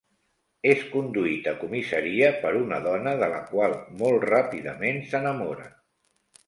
[0.69, 5.71] És conduït a comissaria per una dona de la qual molt ràpidament s'enamora.